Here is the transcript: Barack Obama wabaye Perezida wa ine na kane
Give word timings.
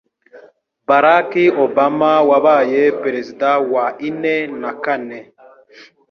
Barack 0.87 1.31
Obama 1.65 2.11
wabaye 2.29 2.81
Perezida 3.01 3.49
wa 3.73 3.85
ine 4.09 4.35
na 4.61 4.71
kane 4.83 5.19